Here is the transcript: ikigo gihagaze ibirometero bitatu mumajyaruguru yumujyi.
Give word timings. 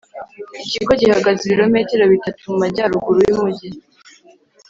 ikigo 0.63 0.91
gihagaze 1.01 1.41
ibirometero 1.43 2.03
bitatu 2.13 2.41
mumajyaruguru 2.51 3.19
yumujyi. 3.27 3.69